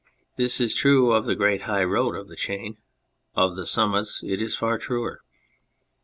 [0.35, 2.77] This is true of the great high road across the chain,
[3.35, 5.21] of the summits it is far truer.